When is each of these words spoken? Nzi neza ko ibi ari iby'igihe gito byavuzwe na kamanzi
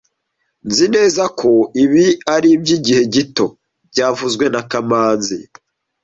Nzi 0.67 0.85
neza 0.95 1.23
ko 1.39 1.49
ibi 1.83 2.05
ari 2.35 2.47
iby'igihe 2.55 3.01
gito 3.13 3.45
byavuzwe 3.91 4.45
na 4.53 4.61
kamanzi 4.69 5.37